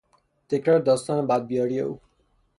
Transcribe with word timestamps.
تکرار 0.49 0.79
داستان 0.79 1.27
بدبیاری 1.27 1.79
او 1.79 1.99